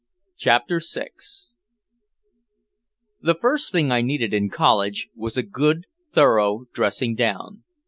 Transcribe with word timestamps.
CHAPTER 0.35 0.79
VI 0.83 1.11
The 3.21 3.35
first 3.39 3.71
thing 3.71 3.91
I 3.91 4.01
needed 4.01 4.33
in 4.33 4.49
college 4.49 5.09
was 5.13 5.37
a 5.37 5.43
good 5.43 5.85
thorough 6.15 6.65
dressing 6.73 7.13
down. 7.13 7.63